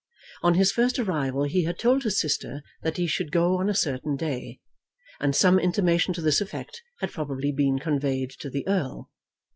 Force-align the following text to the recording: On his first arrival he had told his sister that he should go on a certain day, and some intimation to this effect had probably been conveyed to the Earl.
On 0.41 0.55
his 0.55 0.71
first 0.71 0.97
arrival 0.97 1.43
he 1.43 1.65
had 1.65 1.77
told 1.77 2.01
his 2.01 2.19
sister 2.19 2.63
that 2.81 2.97
he 2.97 3.05
should 3.05 3.31
go 3.31 3.59
on 3.59 3.69
a 3.69 3.75
certain 3.75 4.15
day, 4.15 4.59
and 5.19 5.35
some 5.35 5.59
intimation 5.59 6.11
to 6.15 6.21
this 6.23 6.41
effect 6.41 6.81
had 7.01 7.11
probably 7.11 7.51
been 7.51 7.77
conveyed 7.77 8.31
to 8.39 8.49
the 8.49 8.67
Earl. 8.67 9.11